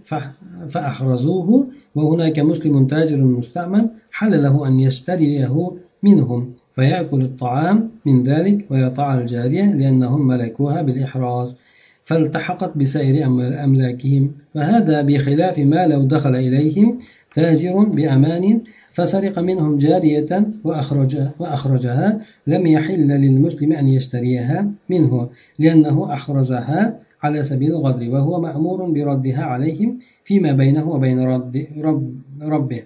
فأحرزوه 0.69 1.69
وهناك 1.95 2.39
مسلم 2.39 2.87
تاجر 2.87 3.17
مستعمل 3.17 3.89
حل 4.11 4.43
له 4.43 4.69
أن 4.69 4.81
يشتريه 4.81 5.77
منهم 6.03 6.53
فيأكل 6.75 7.23
الطعام 7.23 7.91
من 8.07 8.23
ذلك 8.23 8.67
ويطع 8.71 9.19
الجارية 9.19 9.65
لأنهم 9.65 10.27
ملكوها 10.27 10.83
بالإحراز 10.83 11.57
فالتحقت 12.05 12.77
بسائر 12.79 13.25
أملاكهم 13.65 14.33
فهذا 14.55 15.03
بخلاف 15.03 15.59
ما 15.59 15.87
لو 15.87 16.03
دخل 16.03 16.35
إليهم 16.35 16.99
تاجر 17.35 17.85
بأمان 17.85 18.61
فسرق 18.97 19.39
منهم 19.39 19.77
جارية 19.77 20.47
وأخرجها, 20.65 21.31
وأخرجها. 21.39 22.21
لم 22.47 22.67
يحل 22.67 23.09
للمسلم 23.09 23.73
أن 23.73 23.89
يشتريها 23.89 24.71
منه 24.89 25.29
لأنه 25.59 26.13
أحرزها 26.13 26.99
على 27.23 27.43
سبيل 27.43 27.71
الغدر 27.71 28.11
وهو 28.11 28.41
مأمور 28.41 28.91
بردها 28.91 29.45
عليهم 29.45 29.99
فيما 30.25 30.53
بينه 30.53 30.89
وبين 30.89 31.19
رب, 31.21 31.67
رب 31.79 32.15
ربه. 32.43 32.83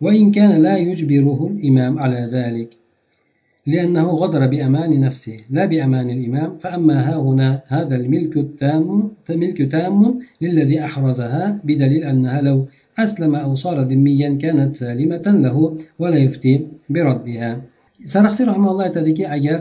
وإن 0.00 0.32
كان 0.32 0.62
لا 0.62 0.76
يجبره 0.76 1.50
الإمام 1.52 1.98
على 1.98 2.30
ذلك 2.32 2.68
لأنه 3.66 4.06
غدر 4.10 4.46
بأمان 4.46 5.00
نفسه 5.00 5.40
لا 5.50 5.64
بأمان 5.64 6.10
الإمام. 6.10 6.58
فأما 6.58 7.08
ها 7.08 7.16
هنا 7.16 7.60
هذا 7.66 7.96
الملك 7.96 8.36
التام 8.36 9.10
ملك 9.30 9.72
تام 9.72 10.18
للذي 10.40 10.84
أحرزها 10.84 11.60
بدليل 11.64 12.04
أنها 12.04 12.40
لو 12.40 12.66
أسلم 13.03 13.35
أو 13.35 13.55
صار 13.63 13.77
ذميا 13.91 14.29
كانت 14.43 14.71
سالمة 14.75 15.25
له 15.45 15.57
ولا 15.99 16.17
يفتي 16.25 16.53
بردها 16.89 17.51
saraxsiy 18.05 18.45
rahmaulloh 18.51 18.83
aytadiki 18.83 19.23
agar 19.29 19.59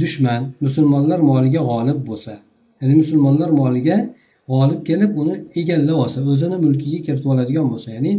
dushman 0.00 0.42
musulmonlar 0.64 1.20
moliga 1.30 1.60
g'olib 1.70 1.98
bo'lsa 2.08 2.34
ya'ni 2.80 2.94
musulmonlar 3.02 3.50
moliga 3.60 3.96
g'olib 4.52 4.80
kelib 4.88 5.10
uni 5.22 5.34
egallab 5.60 5.96
olsa 6.04 6.18
o'zini 6.32 6.56
mulkiga 6.64 6.98
kiritib 7.06 7.28
oladigan 7.34 7.66
bo'lsa 7.72 7.88
ya'ni 7.96 8.12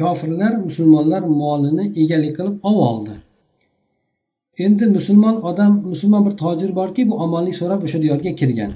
kofirlar 0.00 0.52
musulmonlar 0.66 1.22
molini 1.42 1.84
egalik 2.02 2.32
qilib 2.38 2.56
olib 2.68 2.82
oldi 2.90 3.14
endi 4.64 4.84
musulmon 4.96 5.36
odam 5.50 5.72
musulmon 5.92 6.22
bir 6.26 6.34
tojir 6.42 6.70
borki 6.80 7.02
bu 7.10 7.14
omonlik 7.24 7.56
so'rab 7.60 7.80
o'sha 7.86 7.98
diyorga 8.04 8.30
kirgan 8.40 8.72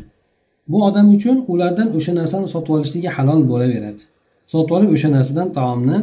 bu 0.72 0.78
odam 0.88 1.06
uchun 1.16 1.36
ulardan 1.52 1.88
o'sha 1.98 2.12
narsani 2.20 2.48
sotib 2.54 2.72
olishligi 2.76 3.08
halol 3.16 3.40
bo'laveradi 3.50 4.02
sotib 4.51 4.73
olib 4.77 4.89
o'sha 4.95 5.09
narsadan 5.17 5.49
taomni 5.59 5.97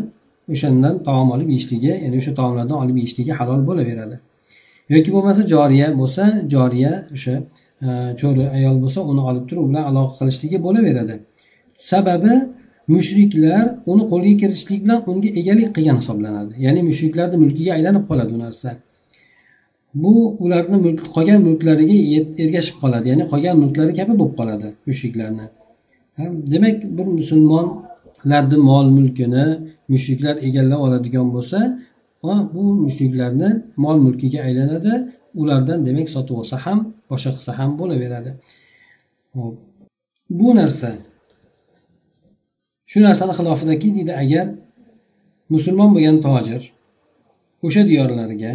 o'shandan 0.52 0.94
taom 1.08 1.28
olib 1.34 1.48
yeyishligi 1.54 1.92
ya'ni 2.04 2.16
o'sha 2.20 2.32
taomlardan 2.40 2.78
olib 2.84 2.96
yeyishligi 3.00 3.32
halol 3.38 3.60
bo'laveradi. 3.68 4.16
Yoki 4.94 5.10
bo'lmasa 5.16 5.42
joriya 5.52 5.88
bo'lsa 6.00 6.22
joriya 6.54 6.92
o'sha 7.14 7.34
e, 7.86 7.88
cho'ri 8.20 8.44
ayol 8.56 8.76
bo'lsa 8.84 9.00
uni 9.10 9.22
olib 9.30 9.44
turib 9.48 9.62
u 9.64 9.68
bilan 9.70 9.84
aloqa 9.90 10.14
qilishligi 10.20 10.58
bo'laveradi. 10.66 11.14
Sababi 11.90 12.34
mushriklar 12.94 13.64
uni 13.92 14.04
qo'lga 14.12 14.32
kiritishlik 14.40 14.80
bilan 14.84 14.98
unga 15.10 15.28
egalik 15.40 15.68
qilgan 15.76 15.96
hisoblanadi. 16.00 16.52
Ya'ni 16.66 16.80
mushriklarni 16.88 17.36
mulkiga 17.44 17.70
aylanib 17.78 18.04
qoladi 18.10 18.32
u 18.36 18.38
narsa. 18.46 18.70
Bu 20.02 20.12
ularni 20.44 20.76
mulk 20.84 21.00
qolgan 21.16 21.40
mulklariga 21.48 21.96
ergashib 22.44 22.76
qoladi. 22.82 23.06
Ya'ni 23.12 23.24
qolgan 23.32 23.56
mulklari 23.62 23.92
kabi 24.00 24.12
bo'lib 24.20 24.34
qoladi 24.40 24.68
mushriklarni. 24.88 25.46
Demak 26.52 26.76
bir 26.96 27.06
musulmon 27.18 27.66
musulmonlarni 28.24 28.56
mol 28.56 28.86
mulkini 28.90 29.44
mushriklar 29.88 30.36
egallab 30.48 30.80
oladigan 30.86 31.28
bo'lsa 31.34 31.58
bu 32.54 32.62
mushriklarni 32.84 33.62
mol 33.76 33.96
mulkiga 33.96 34.42
aylanadi. 34.42 34.92
Ulardan 35.34 35.86
demak 35.86 36.08
sotib 36.14 36.36
olsa 36.40 36.56
ham 36.64 36.78
boshqa 37.10 37.30
qilsa 37.36 37.52
ham 37.58 37.70
bo'laveradi. 37.78 38.30
Bu 40.38 40.48
narsa. 40.56 40.90
Shu 42.90 42.98
narsani 43.02 43.32
xilofidaki 43.38 43.88
deydi 43.96 44.12
agar 44.22 44.46
musulmon 45.54 45.90
bo'lgan 45.94 46.16
tojir 46.26 46.62
o'sha 47.66 47.82
diyorlarga 47.90 48.52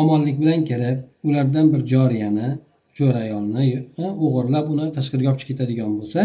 omonlik 0.00 0.36
bilan 0.42 0.60
kirib 0.68 0.98
ulardan 1.28 1.66
bir 1.72 1.80
joriyani 1.92 2.48
jo'ra 2.98 3.18
ayolni 3.26 3.64
e, 4.02 4.04
o'g'irlab 4.24 4.66
uni 4.74 4.86
tashqariga 4.96 5.28
olib 5.30 5.40
chiqib 5.40 5.56
ketadigan 5.56 5.92
bo'lsa 5.98 6.22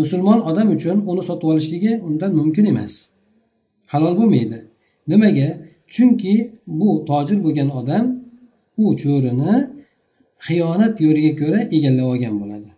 musulmon 0.00 0.40
odam 0.50 0.68
uchun 0.76 0.96
uni 1.10 1.22
sotib 1.28 1.48
olishligi 1.52 1.92
undan 2.08 2.30
mumkin 2.40 2.64
emas. 2.72 2.94
Halol 3.92 4.14
bo'lmaydi. 4.20 4.58
Nimaga? 5.10 5.48
Chunki 5.94 6.34
bu 6.80 6.90
tojir 7.08 7.38
bo'lgan 7.44 7.68
odam 7.80 8.04
u 8.82 8.84
cho'rini 9.02 9.54
xiyonat 10.46 10.94
yo'liga 11.04 11.32
ko'ra 11.40 11.60
egallab 11.76 12.06
olgan 12.12 12.34
bo'ladi. 12.40 12.70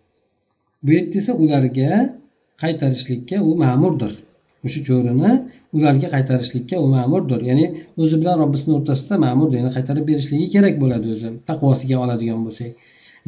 Bu 0.83 0.89
yerda 0.97 1.17
esa 1.21 1.33
ularga 1.43 1.91
qaytarishlikka 2.61 3.37
u 3.49 3.51
ma'murdir. 3.63 4.13
O'sha 4.65 4.79
cho'rini 4.87 5.31
ularga 5.77 6.07
qaytarishlikka 6.15 6.75
u 6.85 6.87
ma'murdir. 6.95 7.39
Ya'ni 7.49 7.65
o'zi 8.01 8.15
bilan 8.21 8.35
robbisini 8.43 8.73
o'rtasida 8.77 9.15
ma'murdir 9.25 9.57
ya'ni 9.61 9.71
qaytarib 9.77 10.05
berishligi 10.09 10.47
kerak 10.55 10.75
bo'ladi 10.83 11.07
o'zi 11.15 11.29
taqvosiga 11.49 11.97
oladigan 12.03 12.39
bo'lsak. 12.45 12.71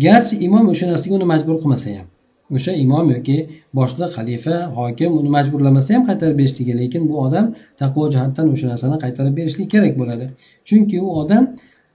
Garchi 0.06 0.36
imom 0.48 0.66
o'sha 0.74 0.86
narsaga 0.92 1.14
uni 1.20 1.28
majbur 1.34 1.56
qilmasa 1.62 1.88
ham. 1.98 2.08
O'sha 2.56 2.72
imom 2.84 3.06
yoki 3.16 3.38
boshliq 3.78 4.10
xalifa 4.18 4.56
hokim 4.78 5.12
uni 5.20 5.30
majburlamasa 5.38 5.90
ham 5.96 6.04
qaytarib 6.10 6.38
berishligi 6.42 6.74
lekin 6.82 7.02
bu 7.10 7.16
odam 7.26 7.46
taqvo 7.82 8.04
jihatdan 8.14 8.46
o'sha 8.54 8.66
narsani 8.72 8.98
qaytarib 9.04 9.34
berishligi 9.40 9.70
kerak 9.76 9.94
bo'ladi. 10.02 10.26
Chunki 10.68 10.98
u 11.06 11.10
odam 11.22 11.44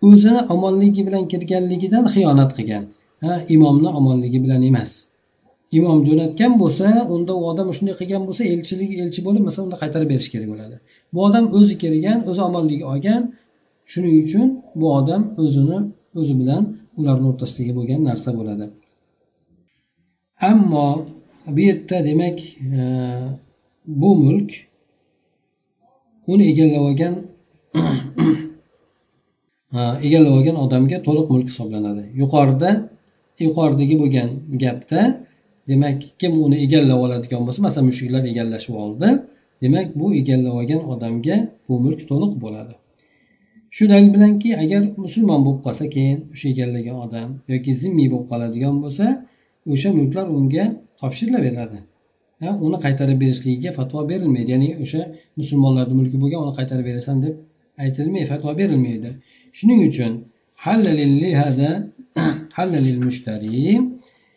o'zini 0.08 0.40
omonligi 0.54 1.02
bilan 1.08 1.24
kirganligidan 1.32 2.04
xiyonat 2.14 2.50
qilgan. 2.56 2.84
Ha 3.24 3.32
imomni 3.54 3.88
omonligi 3.98 4.38
bilan 4.44 4.62
emas. 4.70 4.92
Imom 5.78 5.98
jo'natgan 6.08 6.52
bo'lsa 6.62 6.86
unda 7.14 7.32
u 7.40 7.42
odam 7.50 7.66
shunday 7.76 7.94
qilgan 8.00 8.22
bo'lsa 8.28 8.42
elchilik 8.52 8.90
elchi 9.02 9.20
bo'lib 9.26 9.42
masalan 9.48 9.66
unda 9.68 9.78
qaytarib 9.82 10.08
berish 10.12 10.28
kerak 10.32 10.48
bo'ladi. 10.52 10.76
Bu 11.14 11.18
odam 11.28 11.44
o'zi 11.58 11.74
kirgan 11.82 12.18
o'zi 12.30 12.40
omonlik 12.48 12.82
olgan 12.92 13.22
shuning 13.92 14.14
uchun 14.24 14.48
bu 14.80 14.86
odam 14.98 15.22
o'zini 15.44 15.78
o'zi 16.20 16.34
bilan 16.40 16.62
ularni 16.98 17.26
o'rtasidagi 17.30 17.72
bo'lgan 17.78 18.00
narsa 18.08 18.30
bo'ladi. 18.38 18.66
Ammo 20.40 21.06
bu 21.46 21.60
yerda 21.60 22.04
demak 22.04 22.40
e, 22.78 22.80
bu 23.86 24.16
mulk 24.16 24.52
uni 26.26 26.44
egallab 26.50 26.80
olgan 26.80 27.14
egallab 30.06 30.32
olgan 30.38 30.56
odamga 30.64 31.02
to'liq 31.02 31.30
mulk 31.30 31.48
hisoblanadi. 31.48 32.04
Yuqorida 32.20 32.70
yuqoridagi 33.40 33.98
bo'lgan 34.02 34.28
gapda 34.62 35.00
demak 35.68 36.02
kim 36.18 36.32
uni 36.44 36.56
egallab 36.66 37.00
oladigan 37.06 37.40
bo'lsa 37.46 37.62
masalan 37.66 37.86
mushuklar 37.90 38.22
egallashib 38.32 38.74
oldi 38.84 39.08
demak 39.62 39.88
bu 40.00 40.06
egallab 40.20 40.54
olgan 40.60 40.82
odamga 40.92 41.36
bu 41.68 41.74
mulk 41.84 42.00
to'liq 42.10 42.32
bo'ladi. 42.44 42.74
Shu 43.70 43.88
dalil 43.88 44.14
bilanki 44.14 44.50
agar 44.62 44.82
musulmon 45.04 45.40
bo'lib 45.46 45.60
qolsa 45.66 45.84
keyin 45.94 46.18
o'sha 46.32 46.46
egallagan 46.52 46.96
odam 47.06 47.28
yoki 47.52 47.70
zimmiy 47.82 48.08
bo'lib 48.12 48.26
qoladigan 48.32 48.76
bo'lsa 48.84 49.06
o'sha 49.73 49.89
mulklar 49.99 50.27
unga 50.37 50.65
topshirilaveradi 51.01 51.79
uni 52.65 52.77
qaytarib 52.85 53.17
berishligiga 53.23 53.71
fatvo 53.79 53.99
berilmaydi 54.11 54.49
ya'ni 54.55 54.69
o'sha 54.83 55.01
musulmonlarni 55.39 55.95
mulki 55.99 56.17
bo'lgan 56.23 56.39
uni 56.45 56.53
qaytarib 56.59 56.85
berasan 56.89 57.17
deb 57.25 57.33
aytilmaydi 57.83 58.27
fatvo 58.33 58.51
berilmaydi 58.61 59.09
shuning 59.57 59.81
uchun 59.89 60.13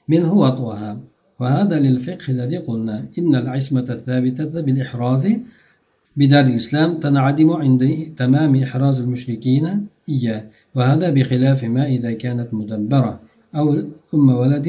منه 0.08 0.32
وطئها 0.32 0.98
وهذا 1.40 1.76
للفقه 1.78 2.26
الذي 2.28 2.56
قلنا 2.56 2.96
إن 3.18 3.34
العصمة 3.34 3.86
الثابتة 3.96 4.60
بالإحراز 4.60 5.24
بدار 6.16 6.44
الإسلام 6.44 7.00
تنعدم 7.00 7.50
عند 7.52 7.82
تمام 8.16 8.52
إحراز 8.62 9.00
المشركين 9.00 9.86
إياه 10.08 10.42
وهذا 10.74 11.10
بخلاف 11.10 11.64
ما 11.64 11.86
إذا 11.86 12.12
كانت 12.12 12.48
مدبرة 12.54 13.20
أو 13.56 13.66
أم 14.14 14.28
ولد 14.28 14.68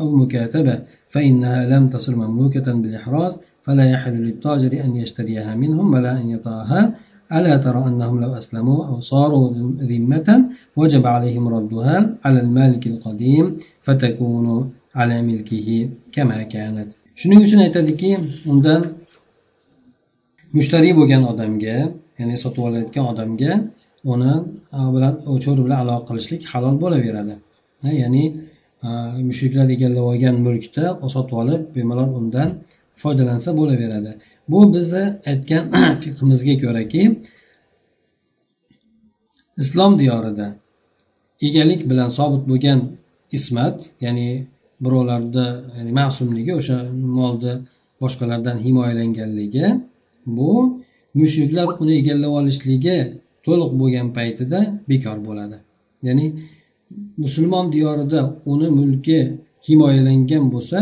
أو 0.00 0.16
مكاتبة 0.16 0.78
فإنها 1.08 1.66
لم 1.66 1.88
تصل 1.88 2.16
مملوكة 2.16 2.72
بالإحراز 2.72 3.38
فلا 3.64 3.90
يحل 3.90 4.16
للتاجر 4.26 4.72
أن 4.84 4.96
يشتريها 4.96 5.54
منهم 5.54 5.94
ولا 5.94 6.12
أن 6.20 6.30
يطاها 6.30 6.94
ألا 7.32 7.56
ترى 7.56 7.82
أنهم 7.88 8.20
لو 8.20 8.34
أسلموا 8.40 8.86
أو 8.86 9.00
صاروا 9.00 9.52
ذمة 9.90 10.28
وجب 10.76 11.06
عليهم 11.06 11.48
ردها 11.48 12.16
على 12.24 12.40
المالك 12.40 12.86
القديم 12.86 13.56
فتكون 13.80 14.46
على 14.94 15.22
ملكه 15.22 15.88
كما 16.12 16.42
كانت. 16.42 16.92
shuning 17.20 17.40
uchun 17.46 17.60
aytadiki 17.66 18.10
undan 18.50 18.80
mushtariy 20.56 20.92
bo'lgan 20.98 21.22
odamga 21.32 21.76
ya'ni 22.18 22.36
sotib 22.44 22.62
olayotgan 22.68 23.04
odamga 23.12 23.52
uni 24.12 24.32
bilan 24.94 25.12
cho'ri 25.44 25.60
bilan 25.66 25.78
aloqa 25.84 26.04
qilishlik 26.08 26.42
halol 26.52 26.74
bo'laveradi 26.82 27.34
ya'ni 28.02 28.24
mushriklar 29.28 29.68
egallab 29.76 30.04
olgan 30.12 30.36
mulkni 30.46 30.86
sotib 31.14 31.36
olib 31.42 31.62
bemalol 31.76 32.10
undan 32.20 32.50
foydalansa 33.02 33.50
bo'laveradi. 33.58 34.12
Bu 34.48 34.74
bizni 34.74 35.04
aytgan 35.30 35.64
fiqimizga 36.02 36.54
ko'raki 36.64 37.02
islom 39.62 39.92
diyorida 39.98 40.46
egalik 41.46 41.80
bilan 41.90 42.08
sobit 42.18 42.42
bo'lgan 42.50 42.80
ismat 43.36 43.78
ya'ni 44.04 44.28
birovlarni 44.84 45.46
ya'ni 45.76 45.92
ma'sumligi 46.00 46.52
o'sha 46.60 46.78
molni 47.18 47.54
boshqalardan 48.02 48.56
himoyalanganligi 48.64 49.66
bu 50.36 50.50
mushriklar 51.20 51.68
uni 51.82 51.94
egallab 52.00 52.32
olishligi 52.40 52.98
to'liq 53.46 53.70
bo'lgan 53.80 54.08
paytida 54.16 54.60
bekor 54.90 55.18
bo'ladi. 55.28 55.56
Ya'ni 56.06 56.26
musulmon 57.22 57.72
diyorida 57.72 58.20
uni 58.52 58.68
mulki 58.78 59.18
himoyalangan 59.68 60.44
bo'lsa 60.54 60.78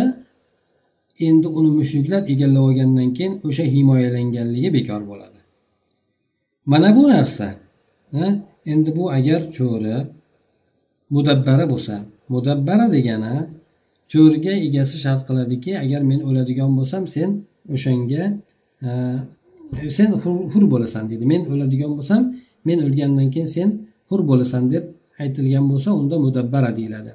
endi 1.28 1.48
uni 1.58 1.70
mushriklar 1.78 2.22
egallab 2.32 2.62
olgandan 2.68 3.08
keyin 3.16 3.32
o'sha 3.48 3.64
himoyalanganligi 3.74 4.68
bekor 4.76 5.02
bo'ladi. 5.10 5.38
Mana 6.70 6.88
bu 6.96 7.02
narsa 7.12 7.48
endi 8.72 8.90
bu 8.96 9.04
agar 9.18 9.40
cho'ri 9.56 9.96
mudabbara 11.14 11.64
bo'lsa 11.72 11.94
mudabbara 12.34 12.86
degani 12.96 13.34
cho'riga 14.12 14.52
egasi 14.66 14.96
shart 15.04 15.22
qiladiki 15.28 15.72
agar 15.84 16.02
men 16.10 16.20
o'ladigan 16.28 16.70
bo'lsam 16.78 17.02
sen 17.14 17.30
o'shanga 17.74 18.22
sen 19.96 20.10
hur 20.52 20.64
bo'lasan 20.72 21.04
deydi 21.10 21.24
men 21.32 21.42
o'ladigan 21.52 21.92
bo'lsam 21.98 22.22
men 22.68 22.78
o'lgandan 22.86 23.28
keyin 23.34 23.50
sen 23.56 23.68
hur 24.10 24.20
bo'lasan 24.30 24.62
deb 24.72 24.84
aytilgan 25.18 25.64
bo'lsa 25.70 25.92
unda 26.00 26.18
mudabbara 26.18 26.76
deyiladi. 26.76 27.14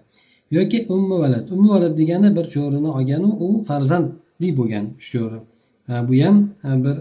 Yoki 0.52 0.86
ummi 0.90 1.16
valad. 1.24 1.46
Ummi 1.50 1.70
valad 1.70 1.98
degani 1.98 2.36
bir 2.38 2.46
cho'rini 2.54 2.90
olganu 2.98 3.30
u 3.46 3.64
farzandli 3.64 4.50
bo'lgan 4.60 4.86
cho'ri. 5.10 5.40
Bu 6.08 6.14
ham 6.24 6.38
bir 6.86 6.96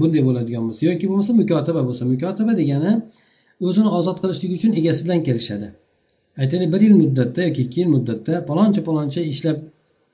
bunday 0.00 0.22
bo'ladigan 0.28 0.62
bo'lsa. 0.68 0.82
Yoki 0.90 1.04
bo'lmasa 1.08 1.32
mukotaba 1.40 1.82
bo'lsa. 1.88 2.02
Mukotaba 2.12 2.52
degani 2.60 2.92
o'zini 3.68 3.88
ozod 3.98 4.18
qilishlik 4.22 4.50
uchun 4.58 4.72
egasi 4.80 5.00
bilan 5.04 5.20
kelishadi. 5.28 5.68
Aytaylik 6.42 6.72
bir 6.72 6.80
yil 6.86 6.94
muddatda 7.02 7.40
yoki 7.48 7.62
ikki 7.66 7.80
yil 7.80 7.88
muddatda 7.96 8.34
paloncha 8.48 8.80
paloncha 8.88 9.20
ishlab 9.32 9.58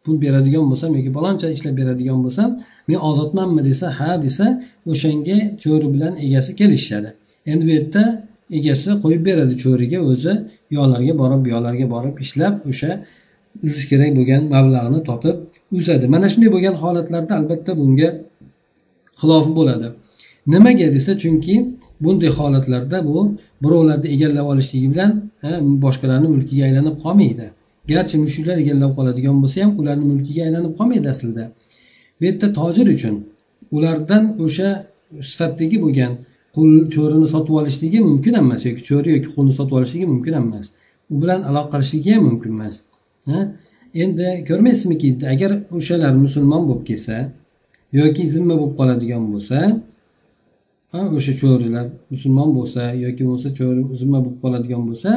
pul 0.06 0.16
beradigan 0.24 0.64
bo'lsam 0.70 0.90
yoki 0.98 1.10
paloncha 1.18 1.46
ishlab 1.56 1.74
beradigan 1.80 2.18
bo'lsam 2.24 2.50
men 2.88 2.98
ozodmanmi 3.10 3.62
desa 3.68 3.86
ha 3.98 4.10
desa 4.26 4.46
o'shanga 4.92 5.38
cho'ri 5.62 5.88
bilan 5.94 6.12
egasi 6.26 6.50
kelishishadi 6.60 7.10
endi 7.50 7.62
bu 7.68 7.72
yerda 7.78 8.02
egasi 8.58 8.90
qo'yib 9.02 9.22
beradi 9.28 9.54
cho'riga 9.62 9.98
o'zi 10.10 10.32
yoqlarga 10.76 11.14
borib 11.22 11.40
bu 11.44 11.48
yoqlarga 11.54 11.86
borib 11.94 12.14
ishlab 12.24 12.54
o'sha 12.70 12.90
uzish 13.66 13.86
kerak 13.90 14.10
bo'lgan 14.18 14.42
mablag'ni 14.54 15.00
topib 15.08 15.36
uzadi. 15.78 16.04
Mana 16.14 16.26
shunday 16.32 16.50
bo'lgan 16.54 16.74
holatlarda 16.82 17.32
albatta 17.40 17.72
bunga 17.80 18.08
xilofi 19.20 19.52
bo'ladi. 19.58 19.86
Nimaga 20.52 20.86
desa 20.96 21.12
chunki 21.22 21.54
bunday 22.04 22.30
holatlarda 22.38 22.98
bu 23.08 23.18
birovlarni 23.62 24.08
egallab 24.14 24.46
olishligi 24.52 24.88
bilan 24.94 25.10
boshqalarni 25.84 26.28
mulkiga 26.34 26.62
aylanib 26.68 26.96
qolmaydi. 27.04 27.46
Garchi 27.92 28.16
mushuklar 28.24 28.56
egallab 28.64 28.92
qoladigan 28.98 29.36
bo'lsa 29.42 29.56
ham 29.64 29.72
ularni 29.80 30.04
mulkiga 30.12 30.42
aylanib 30.46 30.72
qolmaydi 30.78 31.08
aslida. 31.14 31.44
Bu 32.18 32.22
yerda 32.28 32.46
tojir 32.58 32.86
uchun 32.96 33.14
ulardan 33.76 34.24
o'sha 34.44 34.68
sifatdagi 35.30 35.76
bo'lgan 35.84 36.12
qul 36.56 36.70
cho'rini 36.94 37.28
sotib 37.34 37.54
olishligi 37.60 38.00
mumkin 38.10 38.34
emas 38.42 38.60
yoki 38.68 38.82
cho'ri 38.90 39.08
yoki 39.16 39.28
qulni 39.36 39.52
sotib 39.58 39.74
olishligi 39.78 40.06
mumkin 40.12 40.34
emas. 40.42 40.66
U 41.12 41.14
bilan 41.22 41.40
aloqa 41.48 41.68
qilishligi 41.74 42.10
ham 42.14 42.22
mumkin 42.28 42.50
emas. 42.56 42.76
Endi 44.02 44.26
ko'rmaysizmiki 44.48 45.08
agar 45.34 45.50
o'shalar 45.78 46.12
musulmon 46.24 46.62
bo'lib 46.68 46.84
kelsa 46.90 47.16
yoki 48.00 48.22
zimma 48.34 48.54
bo'lib 48.60 48.74
qoladigan 48.80 49.24
bo'lsa 49.32 49.58
o'sha 51.18 51.32
cho'rilar 51.40 51.86
musulmon 52.12 52.50
bo'lsa 52.58 52.82
yoki 53.04 53.22
bo'lmasa 53.26 53.48
cho'ri 53.58 53.80
zimma 54.00 54.18
bo'lib 54.24 54.38
qoladigan 54.44 54.82
bo'lsa 54.88 55.10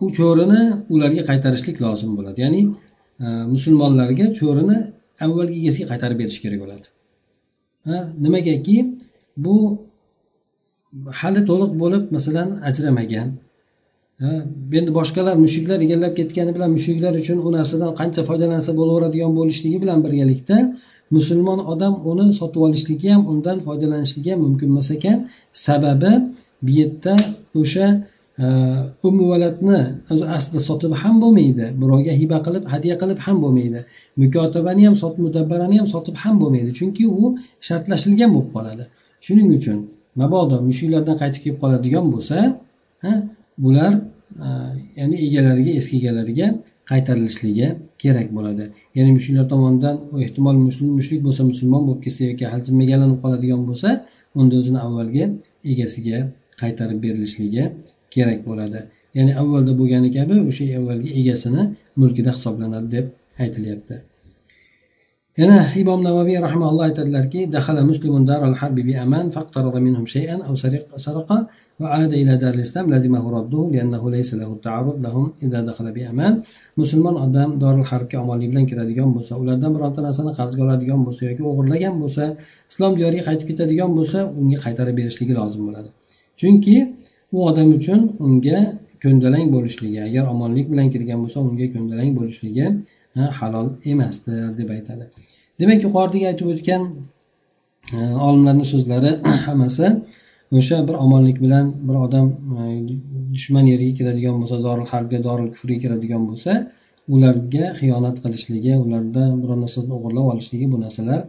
u 0.00 0.06
cho'rini 0.18 0.62
ularga 0.94 1.22
qaytarishlik 1.30 1.76
lozim 1.84 2.10
bo'ladi. 2.18 2.38
Ya'ni 2.44 2.62
e, 3.24 3.26
musulmonlarga 3.54 4.26
cho'rini 4.38 4.78
avvalgi 5.24 5.56
egasiga 5.62 5.86
qaytarib 5.92 6.18
berish 6.22 6.38
kerak 6.44 6.60
bo'ladi. 6.64 6.86
Nimagaki 8.24 8.76
bu 9.44 9.56
hali 11.20 11.40
to'liq 11.48 11.72
bo'lib 11.82 12.02
masalan 12.16 12.48
ajramagan. 12.68 13.28
Endi 14.78 14.90
boshqalar 14.98 15.34
mushuklar 15.44 15.78
egallab 15.86 16.12
ketgani 16.18 16.52
bilan 16.56 16.70
mushuklar 16.76 17.12
uchun 17.22 17.38
u 17.46 17.48
narsadan 17.56 17.92
qancha 18.00 18.22
foydalansa 18.28 18.70
bo'laveradigan 18.78 19.32
bo'lishligi 19.38 19.78
bilan 19.82 19.98
birgalikda 20.04 20.56
musulmon 21.16 21.60
odam 21.72 21.94
uni 22.10 22.26
sotib 22.40 22.60
olishligi 22.66 23.08
ham 23.14 23.22
undan 23.32 23.58
foydalanishligi 23.66 24.30
ham 24.32 24.40
mumkin. 24.46 24.68
Emas 24.74 24.90
ekan 24.96 25.18
sababi 25.66 26.12
bu 26.64 26.70
yerda 26.78 27.14
o'sha 27.60 27.86
umuvalatni 28.38 29.80
o'zi 30.10 30.24
aslida 30.36 30.60
sotib 30.68 30.92
ham 31.02 31.20
bo'lmaydi 31.22 31.66
birovga 31.80 32.12
hiba 32.20 32.38
qilib 32.46 32.64
hadya 32.72 32.94
qilib 33.02 33.18
ham 33.26 33.36
bo'lmaydi. 33.44 33.80
Mukotabani 34.22 34.82
ham 34.86 34.94
mudabbarani 35.24 35.76
ham 35.80 35.88
sotib 35.94 36.16
ham 36.22 36.34
bo'lmaydi 36.42 36.70
chunki 36.78 37.04
u 37.06 37.24
shartlashilgan 37.68 38.30
bo'lib 38.34 38.50
qoladi. 38.56 38.84
Shuning 39.26 39.48
uchun 39.58 39.78
mabodo 40.20 40.56
mushuklardan 40.68 41.16
qaytib 41.22 41.40
kelib 41.44 41.58
qoladigan 41.62 42.06
bo'lsa 42.14 42.36
bular 43.64 43.92
e, 44.46 44.48
ya'ni 44.98 45.16
egalariga 45.26 45.72
eski 45.80 45.94
egalariga 46.00 46.46
qaytarilishligi 46.90 47.68
kerak 48.02 48.28
bo'ladi. 48.36 48.64
Ya'ni 48.96 49.10
mushuklar 49.16 49.46
tomonidan 49.52 49.96
ehtimol 50.26 50.56
mushrik 50.98 51.20
bo'lsa 51.26 51.42
musulmon 51.50 51.82
bo'lib 51.86 52.00
ketsa 52.04 52.20
yoki 52.30 52.44
zimmaga 52.66 52.96
qoladigan 53.22 53.60
bo'lsa 53.68 53.88
unda 54.40 54.54
o'zini 54.60 54.80
avvalgi 54.86 55.24
egasiga 55.72 56.18
qaytarib 56.60 56.98
berilishligi 57.04 57.64
kerak 58.14 58.40
bo'ladi. 58.48 58.80
Ya'ni 59.18 59.32
avvalda 59.42 59.72
bo'lgani 59.80 60.10
kabi 60.16 60.40
o'sha 60.48 60.64
avvalgi 60.80 61.10
egasini 61.20 61.62
mulkida 62.00 62.30
hisoblanadi 62.36 62.88
deb 62.96 63.06
aytilyapti. 63.44 63.96
Yana 65.42 65.60
imom 65.82 66.00
navaviy 66.06 66.38
rahmaulloh 66.46 66.84
aytadilarki 66.88 67.40
dahala 67.52 67.82
muslimun 67.90 68.22
daral 68.26 68.54
harbi 68.60 68.82
bi 68.88 68.94
aman 69.04 69.30
faqtarada 69.36 69.80
minhum 69.86 70.06
shay'an 70.14 70.40
aw 70.48 70.54
saraqa 71.06 71.38
va 71.80 71.88
ada 72.02 72.14
ila 72.22 72.34
daril 72.42 72.62
islam 72.66 72.86
lazimahu 72.94 73.28
radduhu 73.36 73.64
li'annahu 73.74 74.06
laysa 74.14 74.34
lahu 74.42 74.54
ta'arrud 74.66 74.98
lahum 75.06 75.26
idza 75.44 75.60
dakhala 75.68 75.90
bi 75.96 76.02
aman. 76.12 76.34
Musulmon 76.80 77.16
odam 77.24 77.50
darul 77.62 77.86
harbga 77.90 78.16
omonlik 78.24 78.48
bilan 78.52 78.66
kiradigan 78.70 79.10
bo'lsa 79.16 79.32
ulardan 79.42 79.70
bironta 79.76 80.00
narsani 80.06 80.32
qarzga 80.38 80.60
oladigan 80.66 81.00
bo'lsa 81.06 81.22
yoki 81.30 81.42
o'g'irlagan 81.50 81.94
bo'lsa 82.02 82.24
islom 82.70 82.92
diyoriga 82.98 83.22
qaytib 83.28 83.46
ketadigan 83.50 83.90
bo'lsa 83.98 84.18
unga 84.40 84.58
qaytarib 84.64 84.94
berishligi 85.00 85.34
lozim 85.40 85.62
bo'ladi. 85.68 85.88
Chunki 86.40 86.76
u 87.36 87.38
odam 87.50 87.68
uchun 87.78 88.00
unga 88.26 88.58
ko'ndalang 89.04 89.46
bo'lishligi 89.54 90.00
agar 90.08 90.24
omonlik 90.34 90.66
bilan 90.72 90.88
kirgan 90.94 91.18
bo'lsa 91.24 91.38
unga 91.48 91.66
ko'ndalang 91.74 92.10
bo'lishligi 92.18 92.66
halol 93.38 93.68
emasdir 93.92 94.58
deb 94.58 94.68
aytadi. 94.76 95.04
Demak 95.60 95.80
yuqoridagi 95.86 96.26
aytib 96.30 96.46
o'tgan 96.54 96.82
e, 97.96 97.98
olimlarni 98.26 98.64
so'zlari 98.72 99.12
hammasi 99.46 99.86
o'sha 100.58 100.78
bir 100.88 100.96
omonlik 101.04 101.38
bilan 101.44 101.66
bir 101.88 101.96
odam 102.06 102.26
e, 102.60 102.62
dushman 103.34 103.66
yeriga 103.72 103.94
kiradigan 103.98 104.34
bo'lsa 104.40 104.56
doril 104.66 104.86
harbga 104.92 105.18
doril 105.28 105.48
kufrga 105.54 105.76
kiradigan 105.84 106.22
bo'lsa 106.30 106.52
ularga 107.14 107.64
xiyonat 107.80 108.16
qilishligi 108.24 108.74
ulardan 108.84 109.30
biror 109.42 109.58
narsani 109.64 109.92
o'g'irlab 109.98 110.26
olishligi 110.32 110.66
bu 110.72 110.80
narsalar 110.84 111.20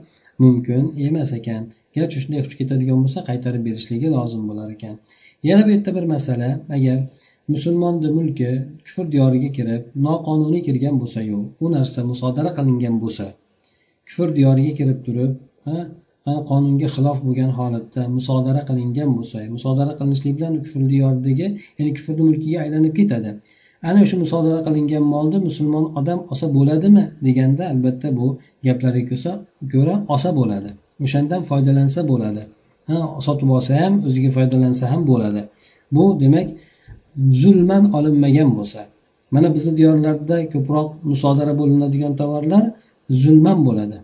mumkin 0.43 0.83
emas 1.07 1.31
ekan. 1.39 1.61
Garchi 1.95 2.17
shunday 2.23 2.41
qilib 2.43 2.57
ketadigan 2.61 2.97
bo'lsa 3.03 3.19
qaytarib 3.29 3.63
berishligi 3.67 4.07
lozim 4.15 4.43
bo'lar 4.49 4.69
ekan. 4.77 4.95
Yana 5.49 5.65
bu 5.65 5.69
yerda 5.75 5.91
bir 5.97 6.05
masala. 6.13 6.49
Agar 6.75 6.97
musulmonni 7.53 8.09
mulki 8.17 8.49
kufr 8.85 9.05
diyoriga 9.13 9.49
kirib 9.57 9.83
noqonuniy 10.05 10.61
kirgan 10.67 10.95
bo'lsayu 11.01 11.39
u 11.63 11.65
narsa 11.75 11.99
musodara 12.11 12.51
qilingan 12.57 12.95
bo'lsa 13.03 13.25
kufr 14.07 14.29
diyoriga 14.37 14.73
kirib 14.79 14.99
turib 15.05 15.31
qonunga 16.49 16.87
xilof 16.95 17.19
bo'lgan 17.25 17.51
holatda 17.59 18.01
musodara 18.17 18.61
qilingan 18.69 19.09
bo'lsa 19.17 19.37
musodara 19.55 19.93
qilinishlik 19.99 20.33
bilan 20.37 20.53
kufr 20.63 20.81
diyoridagi 20.93 21.47
ya'ni 21.77 21.91
kufrni 21.97 22.21
mulkiga 22.29 22.57
aylanib 22.63 22.93
ketadi. 22.99 23.29
Ana 23.89 23.99
o'sha 24.05 24.17
musodara 24.23 24.59
qilingan 24.67 25.03
molni 25.13 25.39
musulmon 25.47 25.85
odam 25.99 26.19
olsa 26.31 26.47
bo'ladimi 26.57 27.03
deganda 27.25 27.63
albatta 27.73 28.07
bu 28.17 28.27
gaplarga 28.65 29.03
ko'ra 29.73 29.95
olsa 30.13 30.29
bo'ladi. 30.39 30.69
O'shandan 31.05 31.41
foydalansa 31.49 32.01
bo'ladi. 32.11 32.43
Sotib 33.27 33.49
olsa 33.57 33.81
ham 33.81 33.93
o'ziga 34.07 34.29
foydalansa 34.37 34.91
ham 34.91 35.07
bo'ladi. 35.07 35.41
Bu 35.91 36.03
demak 36.19 36.47
zulman 37.41 37.93
olinmagan 37.97 38.49
bo'lsa. 38.57 38.81
Mana 39.31 39.55
bizni 39.55 39.77
diyorlarda 39.77 40.49
ko'proq 40.53 40.89
musodara 41.03 41.53
bo'linadigan 41.59 42.13
tovarlar 42.15 42.63
zulman 43.09 43.65
bo'ladi. 43.67 43.97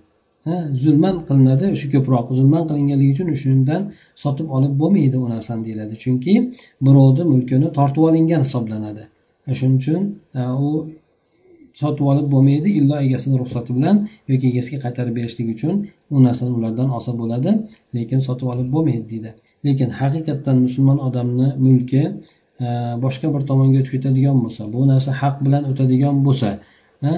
Zulman 0.83 1.15
qilinadi. 1.27 1.65
O'sha 1.75 1.87
ko'proq 1.95 2.25
zulman 2.37 2.63
qilinganligi 2.69 3.11
uchun 3.15 3.27
o'shandan 3.35 3.81
sotib 4.23 4.47
olib 4.57 4.73
bo'lmaydi 4.81 5.17
u 5.25 5.29
narsani 5.33 5.61
deyiladi. 5.67 5.93
Chunki 6.03 6.33
birovni 6.85 7.23
mulkini 7.33 7.67
tortib 7.77 8.03
olingan 8.09 8.41
hisoblanadi. 8.45 9.03
Shuning 9.59 9.77
uchun 9.81 10.01
u 10.65 10.69
sotib 11.81 12.05
olib 12.11 12.27
bo'lmaydi 12.33 12.69
illo 12.79 12.95
egasini 13.05 13.35
ruxsati 13.41 13.71
bilan 13.77 13.97
yoki 14.31 14.45
egasiga 14.51 14.79
qaytarib 14.85 15.15
berishlik 15.19 15.47
uchun 15.55 15.75
u 16.15 16.23
narsani 16.25 16.51
ulardan 16.59 16.89
olsa 16.97 17.11
bo'ladi 17.21 17.51
lekin 17.97 18.19
sotib 18.27 18.47
olib 18.53 18.67
bo'lmaydi 18.75 19.05
deydi. 19.11 19.31
Lekin 19.65 19.89
haqiqatdan 19.99 20.57
musulmon 20.65 20.97
odamni 21.07 21.47
mulki 21.65 22.03
e, 22.65 22.67
boshqa 23.05 23.27
bir 23.33 23.41
tomonga 23.49 23.77
o'tib 23.81 23.93
ketadigan 23.95 24.37
bo'lsa 24.43 24.61
bu 24.73 24.81
narsa 24.91 25.11
haq 25.21 25.35
bilan 25.45 25.63
o'tadigan 25.71 26.15
bo'lsa 26.27 26.49
e, 27.09 27.11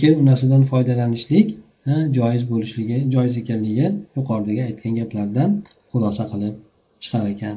keyin 0.00 0.16
u 0.20 0.24
narsadan 0.30 0.62
foydalanishlik 0.70 1.48
e, 1.90 1.92
joiz 2.16 2.42
bo'lishligi 2.52 2.98
joiz 3.14 3.34
ekanligi 3.42 3.86
yuqoridagi 4.16 4.62
aytgan 4.68 4.92
gaplardan 5.00 5.50
xulosa 5.92 6.24
qilib 6.32 6.54
chiqar 7.02 7.26
ekan. 7.34 7.56